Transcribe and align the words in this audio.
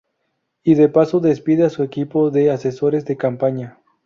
Y 0.63 0.73
de 0.73 0.89
paso 0.89 1.19
despide 1.19 1.63
a 1.65 1.69
su 1.69 1.83
equipo 1.83 2.31
de 2.31 2.49
asesores 2.49 3.05
de 3.05 3.17
campaña. 3.17 3.77